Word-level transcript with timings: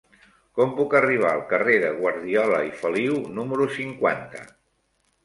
Com 0.59 0.71
puc 0.77 0.93
arribar 0.99 1.27
al 1.33 1.43
carrer 1.51 1.75
de 1.83 1.91
Guardiola 1.99 2.63
i 2.71 2.71
Feliu 2.79 3.21
número 3.37 3.69
cinquanta? 3.77 4.43